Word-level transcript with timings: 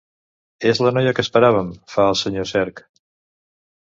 És 0.69 0.79
la 0.85 0.93
noia 0.97 1.11
que 1.19 1.25
esperàvem, 1.27 1.69
fa 1.97 2.05
el 2.13 2.17
senyor 2.23 2.47
Cerc. 2.53 2.81